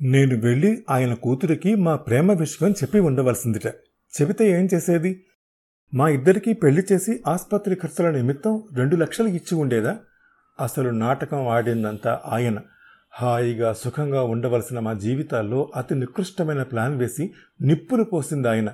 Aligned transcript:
నేను 0.00 0.40
వెళ్ళి 0.40 0.84
ఆయన 0.90 1.14
కూతురికి 1.14 1.74
మా 1.74 1.96
ప్రేమ 1.96 2.32
విషయం 2.32 2.70
చెప్పి 2.70 3.00
ఉండవలసిందిట. 3.00 3.66
చెబితే 4.12 4.50
ఏం 4.50 4.68
చేసేది? 4.74 5.24
మా 5.94 6.08
ఇద్దరికీ 6.08 6.52
పెళ్ళి 6.52 6.82
చేసి 6.92 7.22
ఆసుపత్రి 7.26 7.74
ఖర్చుల 7.74 8.10
నిమిత్తం 8.10 8.62
రెండు 8.74 8.96
లక్షలు 8.96 9.28
ఇచ్చి 9.28 9.54
ఉండేదా? 9.54 9.98
అసలు 10.60 10.90
నాటకం 10.90 11.48
ఆడిందంతా 11.48 12.20
ఆయన. 12.26 12.58
హాయిగా 13.14 13.72
సుఖంగా 13.72 14.22
ఉండవలసిన 14.22 14.78
మా 14.78 14.92
జీవితాల్లో 14.92 15.72
అతి 15.76 15.94
నికృష్టమైన 15.94 16.62
ప్లాన్ 16.62 16.98
వేసి 16.98 17.32
నిప్పులు 17.60 18.04
పోసింది 18.04 18.48
ఆయన. 18.48 18.72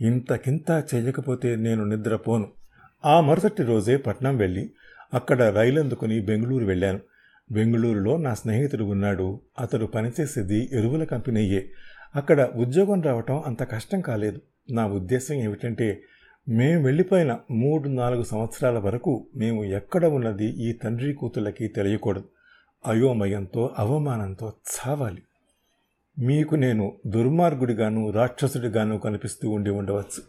ఇంతకింత 0.00 0.84
చేయకపోతే 0.94 1.56
నేను 1.56 1.84
నిద్రపోను. 1.84 2.48
ఆ 3.04 3.20
మరుసటి 3.20 3.62
రోజే 3.62 3.96
పట్నం 3.96 4.36
వెళ్ళి 4.36 4.70
అక్కడ 5.14 5.42
రైలు 5.42 5.80
అందుకుని 5.80 6.20
బెంగళూరు 6.20 6.64
వెళ్ళాను. 6.64 7.00
బెంగళూరులో 7.52 8.16
నా 8.16 8.34
స్నేహితుడు 8.34 8.84
ఉన్నాడు. 8.84 9.40
అతడు 9.60 9.86
పనిచేసేది 9.86 10.68
ఎరువుల 10.72 11.04
కంపెనీయే. 11.04 11.70
అక్కడ 12.16 12.48
ఉద్యోగం 12.56 13.02
రావటం 13.02 13.42
అంత 13.46 13.62
కష్టం 13.62 14.00
కాలేదు. 14.00 14.40
నా 14.70 14.86
ఉద్దేశం 14.86 15.34
ఏమిటంటే 15.34 16.02
మేము 16.48 16.84
వెళ్ళిపోయిన 16.84 17.38
మూడు 17.50 17.88
నాలుగు 17.88 18.22
సంవత్సరాల 18.22 18.78
వరకు 18.78 19.26
మేము 19.36 19.64
ఎక్కడ 19.64 20.04
ఉన్నది 20.06 20.46
ఈ 20.46 20.72
తండ్రి 20.72 21.12
కూతుళ్ళకి 21.12 21.68
తెలియకూడదు. 21.68 22.24
అయోమయంతో 22.86 23.74
అవమానంతో 23.78 24.52
చావాలి. 24.66 25.22
మీకు 26.18 26.54
నేను 26.54 26.92
దుర్మార్గుడిగాను 27.06 28.10
రాక్షసుడిగాను 28.10 28.98
కనిపిస్తూ 28.98 29.50
ఉండి 29.50 29.70
ఉండవచ్చు. 29.70 30.22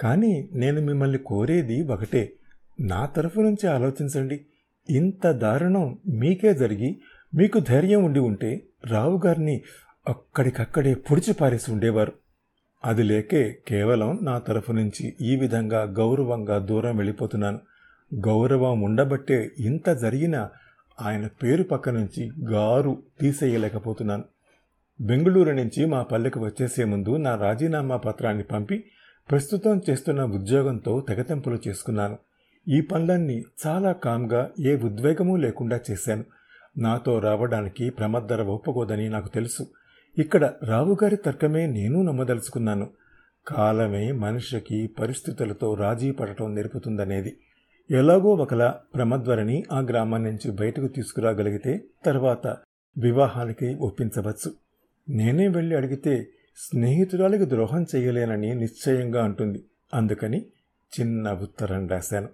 కానీ 0.00 0.48
నేను 0.52 0.80
మిమ్మల్ని 0.80 1.18
కోరేది 1.18 1.82
ఒకటే. 1.82 2.32
నా 2.80 3.06
తరఫు 3.06 3.40
నుంచి 3.40 3.66
ఆలోచించండి. 3.68 4.46
ఇంత 4.90 5.30
దారుణం 5.30 5.98
మీకే 6.06 6.54
జరిగి 6.54 7.00
మీకు 7.34 7.58
ధైర్యం 7.58 8.04
ఉండి 8.04 8.18
ఉంటే 8.18 8.62
రావు 8.86 9.20
గారిని 9.26 9.62
అక్కడికక్కడే 10.08 10.94
పొడిచి 10.94 11.32
పారేసి 11.32 11.72
ఉండేవారు. 11.72 12.12
అది 12.84 13.02
లేకే 13.02 13.58
కేవలం 13.68 14.18
నా 14.22 14.38
తరఫు 14.38 14.72
నుంచి 14.72 15.16
ఈ 15.20 15.36
విధంగా 15.36 15.82
గౌరవంగా 15.82 16.58
దూరం 16.58 16.96
వెళ్ళిపోతున్నాను. 16.96 17.60
గౌరవం 18.14 18.80
ఉండబట్టే 18.80 19.50
ఇంత 19.58 19.90
జరిగిన 19.90 20.48
ఆయన 21.00 21.26
పేరు 21.26 21.62
పక్క 21.62 21.88
నుంచి 21.88 22.50
గారు 22.50 23.02
తీసేయలేకపోతున్నాను. 23.20 24.24
బెంగళూరు 25.00 25.50
నుంచి 25.50 25.86
మా 25.86 26.02
పల్లెకు 26.02 26.40
వచ్చేసే 26.40 26.84
ముందు 26.84 27.16
నా 27.16 27.36
రాజీనామా 27.36 27.96
పత్రాన్ని 27.96 28.42
పంపి 28.42 28.84
ప్రస్తుతం 29.30 29.82
చేస్తున్న 29.90 30.24
ఉద్యోగంతో 30.24 31.00
తెగతెంపులు 31.08 31.58
చేసుకున్నాను. 31.68 32.18
ఈ 32.68 32.80
పనులన్నీ 32.80 33.44
చాలా 33.66 33.92
కామ్గా 33.92 34.50
ఏ 34.60 34.76
ఉద్వేగమూ 34.76 35.36
లేకుండా 35.36 35.80
చేశాను. 35.90 36.24
నాతో 36.78 37.18
రావడానికి 37.18 37.90
ప్రమద్దర 37.90 38.42
ఒప్పుకోదని 38.42 39.08
నాకు 39.08 39.28
తెలుసు. 39.28 39.66
ఇక్కడ 40.18 40.52
రావుగారి 40.64 41.16
తర్కమే 41.16 41.66
నేను 41.66 42.02
నమ్మదలుచుకున్నాను. 42.02 42.90
కాలమే 43.48 44.12
మనిషికి 44.12 44.86
పరిస్థితులతో 44.86 45.74
రాజీ 45.74 46.10
పడటం 46.10 46.54
నేర్పుతుందనేది. 46.54 47.36
ఎలాగో 47.90 48.28
ఒకలా 48.28 48.80
ప్రమద్వరని 48.94 49.64
ఆ 49.72 49.80
గ్రామం 49.80 50.24
నుంచి 50.24 50.50
బయటకు 50.50 50.86
తీసుకురాగలిగితే 50.86 51.84
తర్వాత 52.04 52.56
వివాహానికి 52.98 53.74
ఒప్పించవచ్చు. 53.74 54.54
నేనే 55.08 55.48
వెళ్ళి 55.48 55.76
అడిగితే 55.76 56.26
స్నేహితురాలికి 56.56 57.50
ద్రోహం 57.50 57.86
చేయలేనని 57.96 58.54
నిశ్చయంగా 58.54 59.24
అంటుంది. 59.24 59.64
అందుకని 59.94 60.46
చిన్న 61.00 61.32
ఉత్తరం 61.32 61.88
రాశాను. 61.88 62.28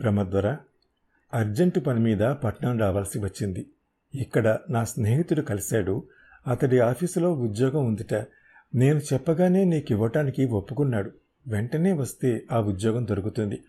ప్రమద్వర 0.00 0.56
అర్జెంటు 1.34 1.80
పని 1.80 2.00
మీద 2.00 2.18
పట్నం 2.18 2.78
రావాల్సి 2.78 3.18
వచ్చింది. 3.18 3.66
ఇక్కడ 4.14 4.58
నా 4.70 4.84
స్నేహితుడు 4.84 5.40
కలిశాడు. 5.40 6.02
అతడి 6.46 6.78
ఆఫీసులో 6.78 7.32
ఉద్యోగం 7.32 7.86
ఉందిట. 7.86 8.14
నేను 8.74 8.98
చెప్పగానే 8.98 9.64
నీకు 9.64 9.86
ఇవ్వటానికి 9.90 10.44
ఒప్పుకున్నాడు. 10.44 11.10
వెంటనే 11.46 11.92
వస్తే 11.92 12.42
ఆ 12.52 12.60
ఉద్యోగం 12.60 13.06
దొరుకుతుంది. 13.06 13.62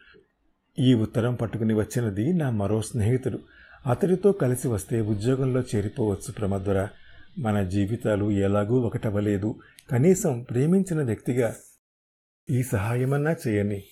ఈ 0.80 0.94
ఉత్తరం 0.94 1.36
పట్టుకుని 1.36 1.74
వచ్చినది 1.74 2.34
నా 2.34 2.50
మరో 2.50 2.82
స్నేహితుడు. 2.82 3.40
అతడితో 3.88 4.32
కలిసి 4.32 4.68
వస్తే 4.68 5.02
ఉద్యోగంలో 5.02 5.64
చేరిపోవచ్చు 5.76 6.34
ప్రమద్వర 6.34 6.88
మన 7.40 7.64
జీవితాలు 7.64 8.32
ఎలాగూ 8.32 8.80
ఒకటవ్వలేదు. 8.80 9.56
కనీసం 9.92 10.46
ప్రేమించిన 10.50 11.04
వ్యక్తిగా 11.04 11.56
ఈ 12.50 12.64
సహాయమన్నా 12.64 13.36
చేయని 13.48 13.84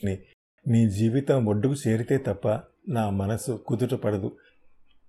నీ 0.67 0.89
జీవితం 0.89 1.45
ఒడ్డుకు 1.45 1.75
చేరితే 1.87 2.17
తప్ప 2.17 2.47
నా 2.89 3.09
మనసు 3.09 3.51
కుదుటపడదు 3.67 4.35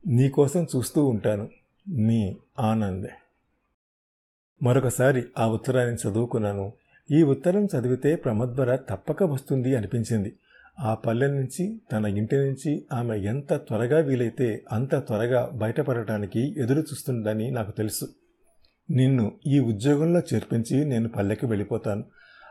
నీకోసం 0.07 0.67
చూస్తూ 0.77 1.07
ఉంటాను. 1.07 1.49
నీ 1.89 2.37
ఆనంద్. 2.61 3.09
మరొకసారి 4.63 5.25
ఆ 5.39 5.47
ఉత్తరాన్ని 5.47 6.09
చదువుకున్నాను. 6.09 6.73
ఈ 7.11 7.23
ఉత్తరం 7.23 7.65
చదివితే 7.65 8.17
ప్రమద్వర 8.17 8.77
తప్పక 8.77 9.23
వస్తుంది 9.23 9.77
అనిపించింది. 9.77 10.37
ఆ 10.81 10.95
పల్లె 10.95 11.27
నుంచి 11.27 11.81
తన 11.93 12.05
ఇంటి 12.05 12.37
నుంచి 12.37 12.85
ఆమె 12.93 13.19
ఎంత 13.19 13.53
త్వరగా 13.53 13.99
వీలైతే 13.99 14.65
అంత 14.73 14.95
త్వరగా 14.95 15.51
బయటపడటానికి 15.53 16.61
ఎదురు 16.61 16.81
చూస్తుందని 16.81 17.51
నాకు 17.51 17.71
తెలుసు. 17.71 18.09
నిన్ను 18.91 19.33
ఈ 19.47 19.59
ఉద్యోగంలో 19.59 20.21
చేర్పించి 20.35 20.85
నేను 20.85 21.09
పల్లెకి 21.09 21.47
వెళ్ళిపోతాను. 21.47 22.05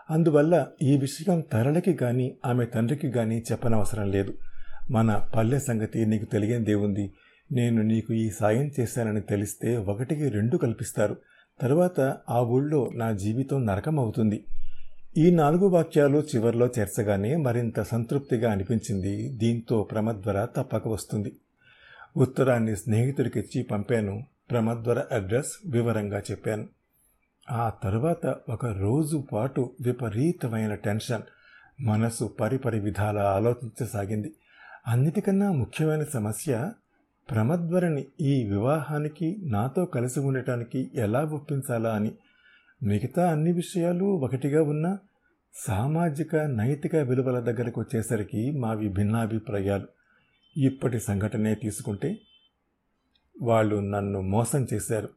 అందువల్ల 0.10 0.68
ఈ 0.82 0.98
విషయం 0.98 1.40
తరళకి 1.40 1.94
కానీ 1.94 2.38
ఆమె 2.46 2.66
తండ్రికి 2.66 3.12
కానీ 3.12 3.44
చెప్పనవసరం 3.52 4.12
లేదు. 4.12 4.34
మన 4.92 5.28
పల్లె 5.36 5.60
సంగతి 5.60 6.06
నీకు 6.06 6.26
తెలియనిదేముంది 6.26 7.14
నేను 7.52 7.82
నీకు 7.82 8.14
ఈ 8.14 8.30
సాయం 8.30 8.72
చేశానని 8.80 9.22
తెలిస్తే 9.22 9.78
ఒకటికి 9.78 10.30
రెండు 10.30 10.58
కల్పిస్తారు. 10.58 11.18
తరువాత 11.62 12.18
ఆ 12.30 12.40
ఊళ్ళో 12.40 12.92
నా 12.96 13.12
జీవితం 13.12 13.66
నరకం 13.66 14.00
అవుతుంది 14.00 14.44
ఈ 15.18 15.32
నాలుగు 15.32 15.68
వాక్యాలు 15.68 16.24
చివర్లో 16.36 16.70
చేర్చగానే 16.80 17.36
మరింత 17.36 17.82
సంతృప్తిగా 17.82 18.52
అనిపించింది. 18.52 19.30
దీంతో 19.38 19.84
ప్రమద్వర 19.84 20.46
తప్పక 20.46 20.88
వస్తుంది. 20.88 21.36
ఉత్తరాన్ని 22.18 22.76
స్నేహితుడికిచ్చి 22.76 23.64
పంపాను. 23.64 24.24
ప్రమద్వర 24.52 25.04
అడ్రస్ 25.12 25.52
వివరంగా 25.70 26.22
చెప్పాను. 26.32 26.68
ఆ 27.52 27.70
తర్వాత 27.70 28.36
ఒక 28.50 28.66
రోజు 28.66 29.24
పాటు 29.34 29.72
విపరీతమైన 29.82 30.76
టెన్షన్ 30.76 31.22
మనసు 31.82 32.26
పరిపరి 32.26 32.80
విధాల 32.80 33.18
ఆలోచించసాగింది. 33.20 34.34
అన్నిటికన్నా 34.88 35.52
ముఖ్యమైన 35.52 36.04
సమస్య 36.04 36.72
ప్రమద్వరని 37.32 38.06
ఈ 38.22 38.44
వివాహానికి 38.44 39.38
నాతో 39.44 39.86
కలిసి 39.86 40.20
ఉండటానికి 40.20 40.92
ఎలా 40.96 41.24
ఒప్పించాలా 41.24 41.96
అని. 41.96 42.12
మిగతా 42.84 43.32
అన్ని 43.32 43.52
విషయాలు 43.52 44.06
ఒకటిగా 44.06 44.64
ఉన్నా 44.64 44.98
సామాజిక 45.54 46.36
నైతిక 46.36 46.96
విలువల 46.96 47.40
దగ్గరకు 47.40 47.82
వచ్చేసరికి 47.82 48.52
మావి 48.52 48.90
భిన్నాభిప్రాయాలు 48.90 49.88
ఇప్పటి 50.58 51.00
సంఘటనే 51.00 51.56
తీసుకుంటే 51.56 52.18
వాళ్ళు 53.42 53.76
నన్ను 53.76 54.22
మోసం 54.22 54.68
చేశారు. 54.74 55.10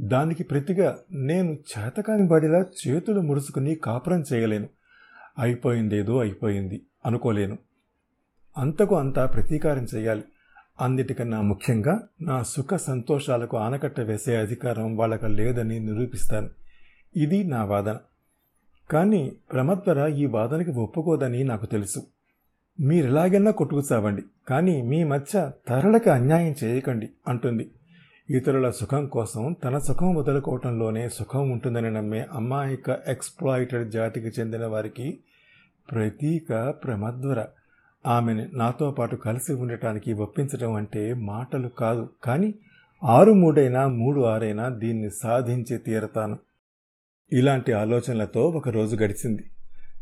దానికి 0.00 0.44
ప్రతిగా 0.44 0.98
నేను 1.12 1.52
చేతకాని 1.52 2.26
బడిలా 2.26 2.58
చేతులు 2.58 3.20
ముడుచుకుని 3.20 3.74
కాపురం 3.74 4.24
చేయలేను. 4.32 4.68
అయిపోయిందేదో 5.38 6.18
అయిపోయింది. 6.18 6.82
అనుకోలేను. 7.06 7.58
అంతకు 8.58 8.96
అంతా 8.96 9.26
ప్రతీకారం 9.26 9.86
చేయాలి. 9.94 10.24
అన్నిటికన్నా 10.80 11.40
ముఖ్యంగా 11.40 12.08
నా 12.22 12.42
సుఖ 12.42 12.74
సంతోషాలకు 12.74 13.56
ఆనకట్ట 13.56 14.00
వేసే 14.00 14.36
అధికారం 14.36 14.96
వాళ్ళకు 14.96 15.26
లేదని 15.26 15.80
నిరూపిస్తాను. 15.80 16.50
ఇది 17.16 17.44
నా 17.44 17.64
వాదన. 17.64 17.98
కానీ 18.90 19.32
ప్రమద్వర 19.52 20.08
ఈ 20.08 20.26
వాదనకి 20.26 20.70
ఒప్పుకోదని 20.70 21.44
నాకు 21.44 21.66
తెలుసు. 21.66 22.02
మీరెలాగైనా 22.80 23.50
కొట్టుకుసావండి. 23.50 24.22
కానీ 24.48 24.82
మీ 24.82 25.04
మధ్య 25.04 25.50
తరళకి 25.68 26.10
అన్యాయం 26.10 26.54
చేయకండి 26.64 27.08
అంటుంది. 27.28 27.70
ఇతరుల 28.30 28.70
సుఖం 28.70 29.06
కోసం 29.06 29.56
తన 29.64 29.78
సుఖం 29.78 30.14
వదులుకోవటంలోనే 30.14 31.08
సుఖం 31.08 31.50
ఉంటుందని 31.50 31.90
నమ్మే 31.90 32.26
అమాయక 32.32 32.98
ఎక్స్ప్లాయిటెడ్ 33.08 33.90
జాతికి 33.90 34.26
చెందిన 34.26 34.66
వారికి 34.66 35.18
ప్రతీక 35.90 36.70
ప్రమద్వర. 36.70 37.44
ఆమెను 38.06 38.48
నాతో 38.52 38.90
పాటు 38.90 39.16
కలిసి 39.16 39.52
ఉండటానికి 39.52 40.12
ఒప్పించడం 40.12 40.72
అంటే 40.72 41.14
మాటలు 41.14 41.68
కాదు. 41.68 42.08
కానీ 42.24 42.54
ఆరు 43.04 43.32
మూడైనా 43.32 43.86
మూడు 43.86 44.20
ఆరైనా 44.20 44.68
దీన్ని 44.68 45.10
సాధించి 45.10 45.78
తీరతాను. 45.78 46.38
ఇలాంటి 47.32 47.72
ఆలోచనలతో 47.72 48.48
ఒక 48.48 48.68
రోజు 48.68 48.96
గడిచింది. 48.96 49.44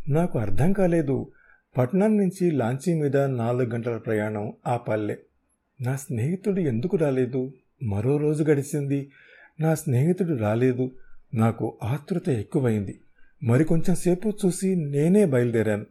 నాకు 0.08 0.38
అర్థం 0.38 0.72
కాలేదు. 0.72 1.32
పట్నం 1.78 2.18
నుంచి 2.18 2.50
లాంచీ 2.50 3.00
మీద 3.00 3.16
నాలుగు 3.16 3.70
గంటల 3.70 3.96
ప్రయాణం 3.96 4.52
ఆ 4.66 4.76
పల్లె. 4.76 5.16
నా 5.80 5.96
స్నేహితుడు 5.96 6.60
ఎందుకు 6.60 6.96
రాలేదు? 6.96 7.52
మరో 7.82 8.16
రోజు 8.16 8.44
గడిచింది. 8.44 9.10
నా 9.60 9.74
స్నేహితుడు 9.74 10.34
రాలేదు. 10.34 10.90
నాకు 11.34 11.78
ఆతృత 11.82 12.28
ఎక్కువైంది. 12.28 13.00
మరికొంచెం 13.42 13.96
సేపు 13.96 14.32
చూసి 14.46 14.76
నేనే 14.76 15.24
బయలుదేరాను. 15.24 15.86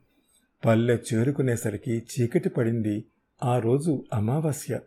పల్లె 0.66 0.98
చేరుకునేసరికి 1.14 1.92
చీకటి 1.92 2.50
పడింది. 2.50 3.06
ఆ 3.44 3.60
రోజు 3.60 4.04
అమావాస్య. 4.14 4.80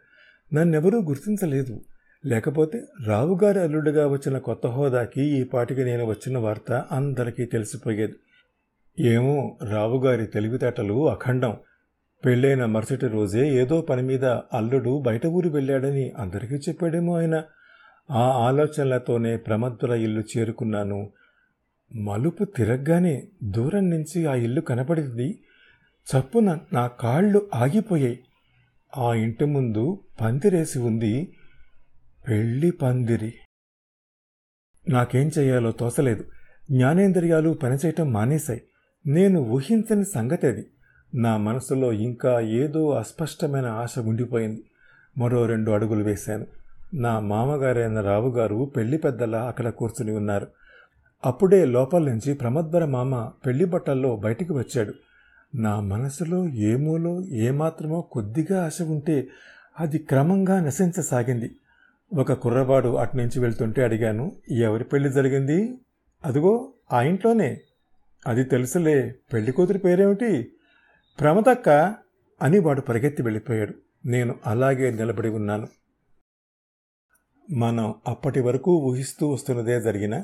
నన్నెవరూ 0.54 1.02
గుర్తించలేదు. 1.02 1.80
లేకపోతే 2.26 2.82
రావుగారి 3.06 3.60
అల్లుడిగా 3.60 4.06
వచ్చిన 4.06 4.38
కొత్త 4.38 4.66
హోదాకి 4.66 5.40
ఈ 5.40 5.44
పాటికి 5.44 5.84
నేను 5.84 6.04
వచ్చిన 6.04 6.38
వార్త 6.38 6.72
అందరికీ 6.72 7.44
తెలిసిపోయేది. 7.44 8.14
ఏమో 9.00 9.58
రావుగారి 9.62 10.26
తెలివితేటలు 10.26 11.08
అఖండం. 11.08 11.56
పెళ్ళైన 12.24 12.64
మరుసటి 12.64 13.08
రోజే 13.08 13.48
ఏదో 13.48 13.80
పని 13.80 14.02
మీద 14.02 14.24
అల్లుడు 14.24 15.02
బయట 15.06 15.26
ఊరు 15.26 15.48
వెళ్ళాడని 15.48 16.10
అందరికీ 16.10 16.54
చెప్పాడేమో 16.54 17.18
ఆయన. 17.18 17.44
ఆ 18.10 18.20
ఆలోచనలతోనే 18.20 19.36
ప్రమద్దుల 19.36 19.92
ఇల్లు 19.92 20.20
చేరుకున్నాను. 20.20 21.10
మలుపు 21.94 22.44
తిరగగానే 22.44 23.28
దూరం 23.44 23.90
నుంచి 23.90 24.26
ఆ 24.26 24.34
ఇల్లు 24.34 24.60
కనపడింది. 24.60 25.42
చప్పున 26.06 26.58
నా 26.72 26.86
కాళ్ళు 26.86 27.50
ఆగిపోయాయి. 27.54 28.20
ఆ 28.96 29.14
ఇంటి 29.14 29.44
ముందు 29.44 30.04
పందిరేసి 30.20 30.78
ఉంది. 30.78 31.32
పెళ్ళి 32.28 32.70
పందిరి. 32.70 33.34
నాకేం 34.88 35.30
చేయాలో 35.38 35.70
తోసలేదు. 35.70 36.24
జ్ఞానేంద్రియాలు 36.70 37.50
పనిచేయటం 37.50 38.12
మానేశాయి. 38.12 38.62
నేను 39.06 39.40
ఊహించని 39.40 40.04
సంగతి 40.04 40.46
అది 40.46 40.66
నా 41.14 41.36
మనసులో 41.36 41.92
ఇంకా 41.92 42.40
ఏదో 42.40 42.90
అస్పష్టమైన 42.90 43.66
ఆశ 43.66 43.98
ఉండిపోయింది. 43.98 44.62
మరో 45.18 45.46
రెండు 45.46 45.70
అడుగులు 45.70 46.04
వేశాను. 46.04 46.46
నా 46.94 47.20
మామగారైన 47.20 48.00
రావుగారు 48.00 48.72
పెళ్ళి 48.76 48.98
పెద్దలా 48.98 49.42
అక్కడ 49.42 49.68
కూర్చుని 49.68 50.12
ఉన్నారు. 50.12 50.46
అప్పుడే 51.26 51.64
లోపల 51.64 52.02
నుంచి 52.02 52.34
ప్రమద్వర 52.34 52.84
మామ 52.84 53.30
పెళ్ళి 53.46 53.64
బట్టల్లో 53.64 54.16
బయటికి 54.16 54.52
వచ్చాడు. 54.52 54.94
నా 55.54 55.80
మనసులో 55.80 56.48
ఏమోలో 56.48 57.24
ఏమాత్రమో 57.24 58.00
కొద్దిగా 58.00 58.66
ఆశ 58.66 58.82
ఉంటే 58.82 59.28
అది 59.80 59.98
క్రమంగా 59.98 60.60
నశించసాగింది. 60.60 61.50
ఒక 62.14 62.32
కుర్రవాడు 62.32 62.96
అటునుంచి 62.96 63.40
వెళ్తుంటే 63.40 63.84
అడిగాను 63.84 64.32
ఎవరి 64.50 64.84
పెళ్ళి 64.84 65.12
జరిగింది? 65.12 65.74
అదిగో 66.24 66.68
ఆ 66.92 67.02
ఇంట్లోనే. 67.02 67.60
అది 68.26 68.44
తెలుసులే 68.44 69.14
పెళ్ళి 69.32 69.52
కూతురు 69.52 69.78
పేరేమిటి? 69.78 70.52
ప్రమదక్క 71.20 71.94
అని 72.42 72.58
వాడు 72.58 72.80
పరిగెత్తి 72.80 73.22
వెళ్ళిపోయాడు. 73.22 73.74
నేను 74.06 74.34
అలాగే 74.46 74.90
నిలబడి 74.90 75.28
ఉన్నాను. 75.28 75.68
మనం 77.52 77.94
అప్పటి 78.08 78.40
వరకు 78.40 78.70
ఊహిస్తూ 78.70 79.28
వస్తున్నదే 79.28 79.80
జరిగిన 79.80 80.22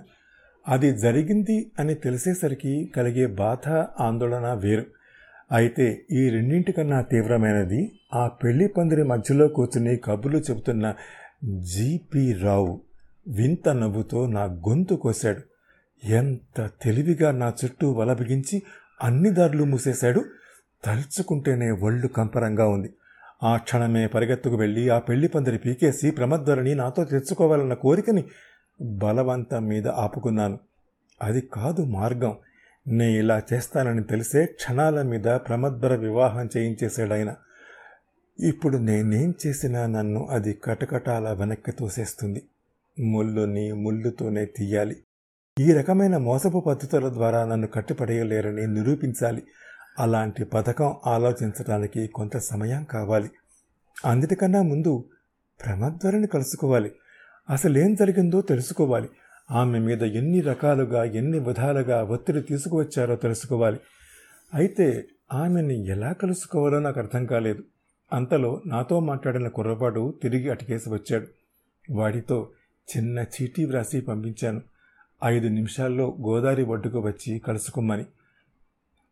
అది 0.68 0.98
జరిగింది 0.98 1.72
అని 1.78 1.94
తెలిసేసరికి 1.94 2.92
కలిగే 2.96 3.26
బాధ 3.26 3.68
ఆందోళన 4.00 4.52
వేరు. 4.52 4.86
అయితే 5.52 6.06
ఈ 6.12 6.28
రెండింటికన్నా 6.28 7.02
తీవ్రమైనది 7.02 7.92
ఆ 8.14 8.28
పెళ్ళి 8.28 8.68
పందిరి 8.68 9.02
మధ్యలో 9.02 9.48
కూర్చుని 9.48 9.96
కబుర్లు 9.96 10.38
చెబుతున్న 10.38 10.94
జీపీ 11.60 12.32
రావు 12.32 12.80
వింత 13.28 13.68
నవ్వుతో 13.68 14.26
నా 14.26 14.44
గొంతు 14.44 14.94
కోశాడు. 14.94 15.42
ఎంత 16.06 16.70
తెలివిగా 16.82 17.32
నా 17.32 17.52
చుట్టూ 17.64 17.92
వల 17.92 18.12
బిగించి 18.12 18.62
అన్ని 19.02 19.30
దారులు 19.30 19.64
మూసేశాడు. 19.64 20.24
తలుచుకుంటేనే 20.84 21.70
ఒళ్ళు 21.70 22.06
కంపరంగా 22.06 22.68
ఉంది. 22.68 22.94
ఆ 23.42 23.56
క్షణమే 23.56 24.06
పరిగెత్తుకు 24.06 24.56
వెళ్ళి 24.56 24.88
ఆ 24.88 24.98
పెళ్ళి 24.98 25.28
పందిరి 25.28 25.58
పీకేసి 25.58 26.10
ప్రమద్వరని 26.10 26.74
నాతో 26.74 27.04
తెచ్చుకోవాలన్న 27.04 27.74
కోరికని 27.74 28.24
బలవంతం 28.80 29.64
మీద 29.64 29.88
ఆపుకున్నాను. 29.88 30.58
అది 31.22 31.40
కాదు 31.40 31.82
మార్గం. 31.82 32.36
నే 32.88 33.18
ఇలా 33.18 33.42
చేస్తానని 33.52 34.02
తెలిసే 34.02 34.46
క్షణాల 34.46 35.02
మీద 35.02 35.24
ప్రమద్వర 35.24 35.96
వివాహం 35.96 36.48
చేయించేశాడాయన. 36.56 37.34
ఇప్పుడు 38.40 38.78
నేనేం 38.78 39.34
చేసినా 39.46 39.86
నన్ను 39.86 40.26
అది 40.26 40.52
కటకటాల 40.52 41.32
వెనక్కి 41.32 41.72
తోసేస్తుంది. 41.72 42.42
ముళ్ళుని 43.00 43.72
ముళ్ళుతోనే 43.72 44.44
తీయాలి. 44.44 44.96
ఈ 45.60 45.72
రకమైన 45.72 46.16
మోసపు 46.16 46.60
పద్ధతుల 46.60 47.08
ద్వారా 47.08 47.44
నన్ను 47.44 47.66
కట్టుపడేయలేరని 47.66 48.66
నిరూపించాలి. 48.66 49.42
అలాంటి 49.98 50.44
పథకం 50.44 50.96
ఆలోచించడానికి 51.06 52.06
కొంత 52.06 52.36
సమయం 52.36 52.84
కావాలి. 52.84 53.30
అందుటికన్నా 54.04 54.62
ముందు 54.62 55.04
ప్రమద్వరని 55.66 56.26
కలుసుకోవాలి. 56.26 56.92
అసలేం 57.50 57.94
జరిగిందో 57.94 58.40
తెలుసుకోవాలి. 58.40 59.08
ఆమె 59.50 59.78
మీద 59.78 60.02
ఎన్ని 60.02 60.40
రకాలుగా 60.40 61.04
ఎన్ని 61.04 61.38
విధాలుగా 61.38 62.02
ఒత్తిడి 62.02 62.40
తీసుకువచ్చారో 62.40 63.16
తెలుసుకోవాలి. 63.16 63.80
అయితే 64.54 65.04
ఆమెని 65.32 65.86
ఎలా 65.86 66.12
కలుసుకోవాలో 66.12 66.78
నాకు 66.78 67.00
అర్థం 67.00 67.26
కాలేదు. 67.26 67.64
అంతలో 68.12 68.62
నాతో 68.66 69.00
మాట్లాడిన 69.00 69.48
కుర్రవాడు 69.48 70.14
తిరిగి 70.22 70.50
అటుకేసి 70.50 70.90
వచ్చాడు. 70.90 71.26
వాడితో 71.90 72.48
చిన్న 72.96 73.18
చీటీ 73.18 73.64
వ్రాసి 73.64 74.00
పంపించాను. 74.00 74.62
ఐదు 75.24 75.48
నిమిషాల్లో 75.48 76.16
గోదావరి 76.20 76.62
ఒడ్డుకు 76.62 77.00
వచ్చి 77.00 77.38
కలుసుకోమని. 77.38 78.04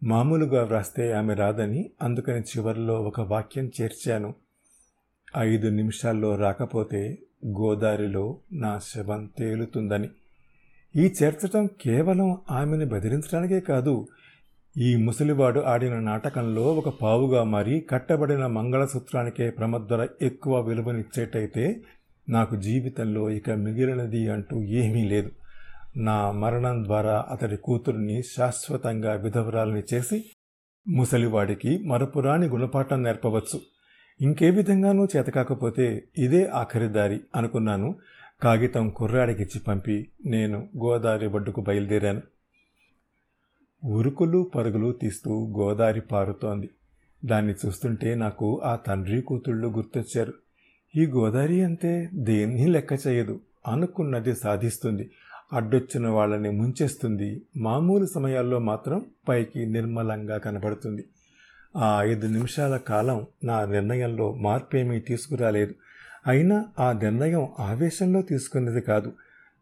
మామూలుగా 0.03 0.65
వ్రాస్తే 0.65 1.13
ఆమె 1.13 1.35
రాదని 1.35 1.91
అందుకని 2.03 2.41
చివరిలో 2.41 3.03
ఒక 3.03 3.21
వాక్యం 3.21 3.71
చేర్చాను. 3.81 4.35
ఐదు 5.37 5.69
నిమిషాల్లో 5.69 6.37
రాకపోతే 6.37 7.19
గోదావరిలో 7.47 8.39
నా 8.53 8.79
శవం 8.79 9.31
తేలుతుందని. 9.39 10.09
ఈ 10.97 11.15
చేర్చటం 11.23 11.67
కేవలం 11.67 12.39
ఆమెను 12.51 12.87
బెదిరించడానికే 12.87 13.61
కాదు 13.61 14.09
ఈ 14.77 14.97
ముసలివాడు 14.97 15.61
ఆడిన 15.61 15.99
నాటకంలో 15.99 16.63
ఒక 16.63 16.89
పావుగా 17.03 17.45
మారి 17.45 17.81
కట్టబడిన 17.81 18.47
మంగళసూత్రానికే 18.47 19.51
ప్రమద్వర 19.51 20.09
ఎక్కువ 20.23 20.61
విలువనిచ్చేటైతే 20.61 21.81
నాకు 22.29 22.57
జీవితంలో 22.57 23.31
ఇక 23.31 23.51
మిగిలినది 23.51 24.29
అంటూ 24.29 24.63
ఏమీ 24.63 25.05
లేదు. 25.09 25.31
నా 25.97 26.31
మరణం 26.31 26.85
ద్వారా 26.85 27.27
అతడి 27.31 27.57
కూతుర్ని 27.57 28.23
శాశ్వతంగా 28.23 29.13
విధవరాలని 29.13 29.83
చేసి 29.95 30.25
ముసలివాడికి 30.89 31.79
మరపురాని 31.79 32.47
గుణపాఠం 32.47 33.03
నేర్పవచ్చు. 33.03 33.61
ఇంకే 34.21 34.51
విధంగానూ 34.51 35.09
చేతకాకపోతే 35.17 36.05
ఇదే 36.19 36.47
ఆఖరి 36.47 36.89
దారి 36.89 37.21
అనుకున్నాను. 37.37 37.97
కాగితం 38.43 38.91
కుర్రాడికిచ్చి 38.91 39.61
పంపి 39.61 40.09
నేను 40.27 40.69
గోదావరి 40.77 41.27
ఒడ్డుకు 41.27 41.61
బయలుదేరాను. 41.61 42.23
ఉరుకులు 43.85 44.51
పరుగులు 44.55 44.93
తీస్తూ 44.93 45.55
గోదావరి 45.59 46.01
పారుతోంది. 46.01 46.71
దాన్ని 47.25 47.55
చూస్తుంటే 47.67 48.15
నాకు 48.15 48.61
ఆ 48.61 48.77
తండ్రి 48.77 49.21
కూతుళ్ళు 49.21 49.69
గుర్తొచ్చారు. 49.69 50.33
ఈ 50.97 51.07
గోదావరి 51.07 51.65
అంతే 51.65 52.11
దేన్ని 52.15 52.67
లెక్క 52.67 53.07
చేయదు. 53.07 53.41
అనుకున్నది 53.67 54.35
సాధిస్తుంది. 54.35 55.11
అడ్డొచ్చిన 55.53 56.07
వాళ్ళని 56.09 56.51
ముంచేస్తుంది. 56.51 57.43
మామూలు 57.57 58.07
సమయాల్లో 58.07 58.59
మాత్రం 58.59 59.05
పైకి 59.29 59.67
నిర్మలంగా 59.67 60.39
కనబడుతుంది. 60.39 61.05
ఆ 61.77 62.03
ఐదు 62.03 62.27
నిమిషాల 62.27 62.77
కాలం 62.77 63.27
నా 63.45 63.65
నిర్ణయంలో 63.65 64.33
మార్పేమీ 64.33 65.01
తీసుకురాలేదు. 65.01 65.75
అయినా 66.27 66.65
ఆ 66.81 66.93
నిర్ణయం 66.93 67.49
ఆవేశంలో 67.61 68.23
తీసుకున్నది 68.23 68.81
కాదు. 68.81 69.13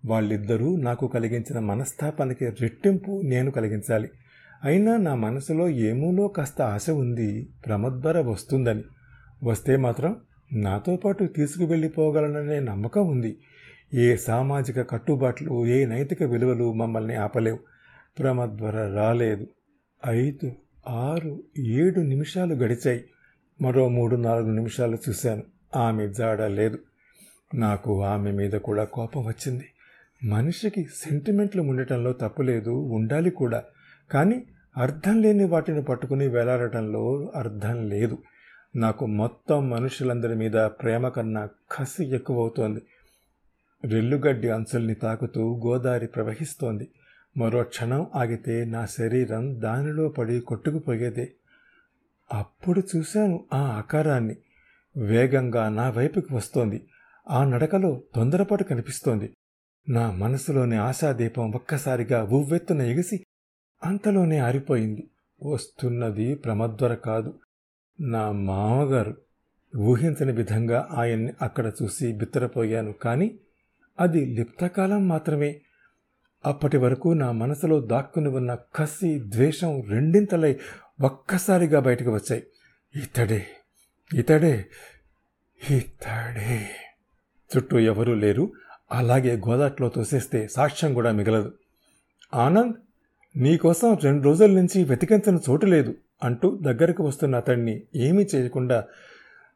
వాళ్ళిద్దరూ 0.06 0.76
నాకు 0.76 1.06
కలిగించిన 1.06 1.58
మనస్తాపనకి 1.58 2.48
రెట్టింపు 2.48 3.22
నేను 3.24 3.50
కలిగించాలి. 3.50 4.10
అయినా 4.64 4.96
నా 4.96 5.14
మనసులో 5.14 5.68
ఏమూలో 5.68 6.28
కాస్త 6.28 6.62
ఆశ 6.62 6.90
ఉంది 6.90 7.48
ప్రమద్వర 7.66 8.20
వస్తుందని. 8.20 8.84
వస్తే 9.44 9.76
మాత్రం 9.76 10.16
నాతో 10.52 10.96
పాటు 10.96 11.24
తీసుకువెళ్ళిపోగలననే 11.24 12.60
నమ్మకం 12.60 13.08
ఉంది. 13.08 13.36
ఏ 13.94 14.16
సామాజిక 14.16 14.90
కట్టుబాట్లు 14.90 15.66
ఏ 15.66 15.86
నైతిక 15.86 16.22
విలువలు 16.22 16.72
మమ్మల్ని 16.72 17.14
ఆపలేవు. 17.14 17.58
ప్రమద్వర 18.18 18.92
రాలేదు. 18.96 19.46
ఐదు 20.08 20.52
ఆరు 20.88 21.42
ఏడు 21.58 22.00
నిమిషాలు 22.00 22.54
గడిచాయి. 22.54 23.04
మరో 23.62 23.88
మూడు 23.88 24.16
నాలుగు 24.16 24.50
నిమిషాలు 24.50 24.98
చూశాను. 25.08 25.42
ఆమె 25.76 26.08
జాడ 26.08 26.42
లేదు. 26.42 26.78
నాకు 27.54 28.02
ఆమె 28.02 28.32
మీద 28.32 28.52
కూడా 28.52 28.84
కోపం 28.84 29.26
వచ్చింది. 29.26 29.64
మనిషికి 30.24 30.84
సెంటిమెంట్లు 30.84 31.62
ఉండటంలో 31.62 32.12
తప్పులేదు 32.12 32.70
ఉండాలి 32.70 33.30
కూడా. 33.30 33.64
కానీ 34.10 34.42
అర్థం 34.76 35.22
లేని 35.22 35.44
వాటిని 35.44 35.82
పట్టుకుని 35.82 36.28
వేలాడటంలో 36.28 37.32
అర్థం 37.36 37.88
లేదు. 37.88 38.18
నాకు 38.76 39.06
మొత్తం 39.06 39.70
మనుషులందరి 39.70 40.34
మీద 40.34 40.52
ప్రేమ 40.52 41.08
కన్నా 41.08 41.48
కసి 41.72 42.14
ఎక్కువవుతోంది. 42.14 42.80
రెల్లుగడ్డి 43.84 44.48
అంచుల్ని 44.48 44.94
తాకుతూ 44.94 45.60
గోదావరి 45.66 46.06
ప్రవహిస్తోంది. 46.06 46.88
మరో 47.36 47.62
క్షణం 47.62 48.06
ఆగితే 48.14 48.64
నా 48.64 48.86
శరీరం 48.86 49.62
దానిలో 49.62 50.08
పడి 50.08 50.40
కొట్టుకుపోయేదే. 50.40 51.32
అప్పుడు 52.32 52.82
చూశాను 52.96 53.44
ఆ 53.52 53.58
ఆకారాన్ని. 53.58 54.36
వేగంగా 54.96 55.68
నా 55.68 55.90
వైపుకి 55.90 56.34
వస్తోంది. 56.34 56.86
ఆ 57.30 57.44
నడకలో 57.44 58.02
తొందరపాటు 58.14 58.64
కనిపిస్తోంది. 58.64 59.36
నా 59.88 60.10
మనసులోని 60.10 60.76
ఆశాదీపం 60.76 61.52
ఒక్కసారిగా 61.52 62.22
ఉవ్వెత్తున 62.22 62.82
ఎగిసి 62.82 63.24
అంతలోనే 63.84 64.38
ఆరిపోయింది. 64.38 65.10
వస్తున్నది 65.42 66.34
ప్రమద్వర 66.34 66.94
కాదు. 66.94 67.38
నా 68.00 68.32
మామగారు. 68.32 69.16
ఊహించని 69.76 70.32
విధంగా 70.32 70.88
ఆయన్ని 70.90 71.32
అక్కడ 71.42 71.72
చూసి 71.82 72.12
బిత్తరపోయాను. 72.12 72.92
కానీ 72.92 73.38
అది 74.00 74.26
లిప్తకాలం 74.26 75.08
మాత్రమే. 75.08 75.60
అప్పటి 76.46 76.76
వరకు 76.76 77.08
నా 77.08 77.32
మనసులో 77.32 77.80
దాక్కుని 77.80 78.28
ఉన్న 78.28 78.58
కసి 78.74 79.18
ద్వేషం 79.18 79.82
రెండింతలై 79.88 80.58
ఒక్కసారిగా 81.00 81.80
బయటకు 81.80 82.14
వచ్చాయి. 82.14 82.42
ఇతడే 82.96 83.46
ఇతడే 84.14 84.66
ఇతడే. 85.70 86.68
చుట్టూ 87.56 87.78
ఎవరూ 87.78 88.14
లేరు. 88.14 88.52
అలాగే 88.92 89.36
గోదాట్లో 89.36 89.88
తోసేస్తే 89.88 90.48
సాక్ష్యం 90.48 90.94
కూడా 90.94 91.12
మిగలదు. 91.12 91.52
ఆనంద్ 92.34 92.74
నీకోసం 93.36 93.96
రెండు 94.04 94.24
రోజుల 94.24 94.50
నుంచి 94.50 94.84
వెతికించిన 94.84 95.38
చోటు 95.50 95.66
లేదు 95.66 95.94
అంటూ 96.22 96.58
దగ్గరకు 96.62 97.02
వస్తున్న 97.02 97.36
అతన్ని 97.36 97.82
ఏమీ 97.96 98.26
చేయకుండా 98.34 98.84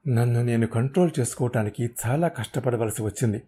నన్ను 0.09 0.43
నేను 0.43 0.67
కంట్రోల్ 0.67 1.11
చేసుకోవటానికి 1.21 1.91
చాలా 2.07 2.29
కష్టపడవలసి 2.29 3.03
వచ్చింది. 3.03 3.43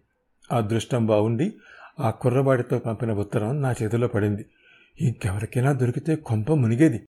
అదృష్టం 0.51 1.05
బాగుండి 1.05 1.53
ఆ 1.99 2.09
కుర్రవాడితో 2.09 2.79
పంపిన 2.79 3.11
ఉత్తరం 3.11 3.61
నా 3.61 3.71
చేతిలో 3.71 4.07
పడింది. 4.07 4.45
ఇంకెవరికైనా 5.01 5.71
దొరికితే 5.71 6.15
కొంప 6.15 6.51
మునిగేది. 6.51 7.07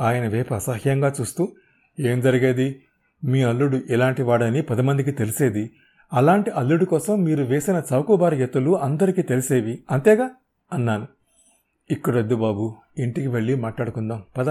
ఆయన 0.00 0.28
వైపు 0.28 0.54
అసహ్యంగా 0.54 1.14
చూస్తూ 1.20 1.52
ఏం 2.00 2.20
జరిగేది? 2.20 2.82
మీ 3.24 3.42
అల్లుడు 3.42 3.80
ఎలాంటి 3.90 4.22
వాడని 4.22 4.62
పది 4.62 4.82
మందికి 4.82 5.10
తెలిసేది. 5.10 5.70
అలాంటి 6.12 6.50
అల్లుడి 6.50 6.86
కోసం 6.86 7.22
మీరు 7.22 7.44
వేసిన 7.44 7.82
చౌకబారి 7.92 8.42
ఎత్తులు 8.42 8.78
అందరికీ 8.78 9.22
తెలిసేవి. 9.22 9.84
అంతేగా? 9.90 10.30
అన్నాను. 10.72 11.06
ఇక్కడొద్దు 11.90 12.34
బాబు 12.34 12.76
ఇంటికి 12.98 13.26
వెళ్ళి 13.26 13.54
మాట్లాడుకుందాం. 13.54 14.22
పద. 14.36 14.50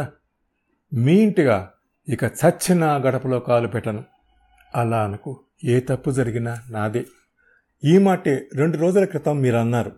మీ 0.93 1.13
ఇంటిగా 1.13 1.71
ఇక 2.09 2.23
చచ్చిన 2.23 2.85
గడపలో 2.85 3.39
కాలు 3.39 3.67
పెట్టను. 3.67 4.03
అలా 4.75 5.03
అనుకు. 5.03 5.39
ఏ 5.63 5.79
తప్పు 5.79 6.11
జరిగినా 6.11 6.57
నాదే. 6.69 7.05
ఈ 7.85 7.97
మాటే 7.97 8.47
రెండు 8.55 8.77
రోజుల 8.77 9.05
క్రితం 9.05 9.39
మీరు 9.39 9.57
అన్నారు 9.57 9.91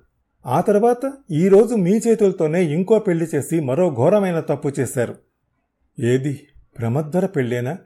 ఆ 0.46 0.62
తర్వాత 0.62 1.14
ఈరోజు 1.32 1.76
మీ 1.76 1.92
చేతులతోనే 1.92 2.64
ఇంకో 2.64 3.00
పెళ్ళి 3.00 3.28
చేసి 3.36 3.60
మరో 3.60 3.90
ఘోరమైన 3.90 4.40
తప్పు 4.40 4.72
చేశారు. 4.80 5.16
ఏది? 6.00 6.48
ప్రమద్దర 6.80 7.26
పెళ్ళేనా 7.26 7.78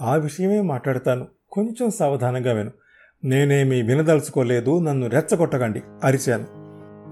ఆ 0.00 0.16
విషయమే 0.16 0.60
మాట్లాడతాను. 0.60 1.26
కొంచెం 1.50 1.90
సావధానంగా 1.90 2.52
విను. 2.52 2.70
నేనేమీ 3.24 3.82
వినదలుచుకోలేదు. 3.82 4.78
నన్ను 4.78 5.08
రెచ్చగొట్టకండి. 5.08 5.82
అరిచాను. 6.04 6.46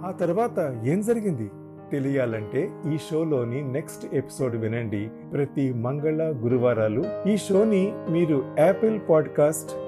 ఆ 0.07 0.11
తర్వాత 0.11 0.83
ఏం 0.85 1.01
జరిగింది? 1.01 1.51
తెలియాలంటే 1.93 2.71
ఈ 2.95 2.97
షోలోని 2.97 3.73
నెక్స్ట్ 3.73 4.15
ఎపిసోడ్ 4.15 4.57
వినండి. 4.57 5.09
ప్రతి 5.33 5.73
మంగళ 5.73 6.33
గురువారాలు 6.45 7.29
ఈ 7.29 7.37
షోని 7.37 7.93
మీరు 8.11 8.57
Apple 8.59 9.01
podcast 9.11 9.88